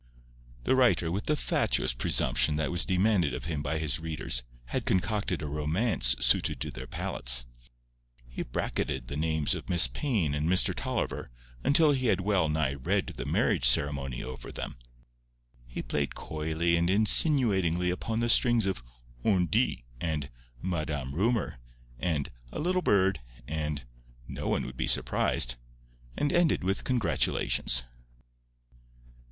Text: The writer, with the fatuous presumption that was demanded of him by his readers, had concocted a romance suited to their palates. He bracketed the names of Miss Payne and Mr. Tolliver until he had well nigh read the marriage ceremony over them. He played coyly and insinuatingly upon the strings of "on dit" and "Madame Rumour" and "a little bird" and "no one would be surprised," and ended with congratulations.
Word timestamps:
The 0.63 0.75
writer, 0.75 1.11
with 1.11 1.25
the 1.27 1.35
fatuous 1.35 1.93
presumption 1.93 2.55
that 2.55 2.71
was 2.71 2.87
demanded 2.87 3.35
of 3.35 3.45
him 3.45 3.61
by 3.61 3.77
his 3.77 3.99
readers, 3.99 4.41
had 4.65 4.83
concocted 4.83 5.43
a 5.43 5.47
romance 5.47 6.15
suited 6.19 6.59
to 6.61 6.71
their 6.71 6.87
palates. 6.87 7.45
He 8.27 8.41
bracketed 8.41 9.09
the 9.09 9.15
names 9.15 9.53
of 9.53 9.69
Miss 9.69 9.85
Payne 9.87 10.33
and 10.33 10.49
Mr. 10.49 10.73
Tolliver 10.73 11.29
until 11.63 11.91
he 11.91 12.07
had 12.07 12.19
well 12.19 12.49
nigh 12.49 12.73
read 12.73 13.13
the 13.15 13.25
marriage 13.27 13.63
ceremony 13.65 14.23
over 14.23 14.51
them. 14.51 14.75
He 15.67 15.83
played 15.83 16.15
coyly 16.15 16.75
and 16.77 16.89
insinuatingly 16.89 17.91
upon 17.91 18.21
the 18.21 18.29
strings 18.29 18.65
of 18.65 18.81
"on 19.23 19.45
dit" 19.45 19.81
and 19.99 20.31
"Madame 20.63 21.13
Rumour" 21.13 21.59
and 21.99 22.31
"a 22.51 22.57
little 22.57 22.81
bird" 22.81 23.19
and 23.47 23.83
"no 24.27 24.47
one 24.47 24.65
would 24.65 24.77
be 24.77 24.87
surprised," 24.87 25.57
and 26.17 26.33
ended 26.33 26.63
with 26.63 26.85
congratulations. 26.85 27.83